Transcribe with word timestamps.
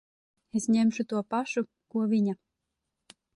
Es 0.59 0.65
ņemšu 0.75 1.05
to 1.13 1.21
pašu, 1.35 1.65
ko 1.95 2.07
viņa. 2.15 2.35